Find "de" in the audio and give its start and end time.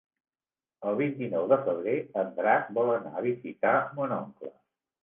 1.53-1.59